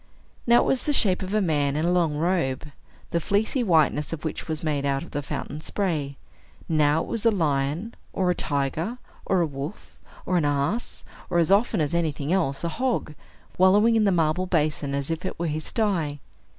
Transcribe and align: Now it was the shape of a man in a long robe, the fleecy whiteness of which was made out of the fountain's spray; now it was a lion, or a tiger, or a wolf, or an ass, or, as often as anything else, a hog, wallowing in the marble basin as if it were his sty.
Now 0.47 0.61
it 0.61 0.65
was 0.65 0.85
the 0.85 0.93
shape 0.93 1.21
of 1.21 1.31
a 1.35 1.41
man 1.41 1.75
in 1.75 1.85
a 1.85 1.91
long 1.91 2.15
robe, 2.17 2.67
the 3.11 3.19
fleecy 3.19 3.61
whiteness 3.63 4.11
of 4.11 4.25
which 4.25 4.47
was 4.47 4.63
made 4.63 4.83
out 4.83 5.03
of 5.03 5.11
the 5.11 5.21
fountain's 5.21 5.67
spray; 5.67 6.17
now 6.67 7.01
it 7.03 7.07
was 7.07 7.23
a 7.23 7.29
lion, 7.29 7.93
or 8.11 8.31
a 8.31 8.33
tiger, 8.33 8.97
or 9.27 9.41
a 9.41 9.45
wolf, 9.45 9.99
or 10.25 10.37
an 10.37 10.45
ass, 10.45 11.05
or, 11.29 11.37
as 11.37 11.51
often 11.51 11.79
as 11.79 11.93
anything 11.93 12.33
else, 12.33 12.63
a 12.63 12.69
hog, 12.69 13.13
wallowing 13.59 13.95
in 13.95 14.05
the 14.05 14.11
marble 14.11 14.47
basin 14.47 14.95
as 14.95 15.11
if 15.11 15.23
it 15.23 15.37
were 15.37 15.45
his 15.45 15.65
sty. 15.65 16.19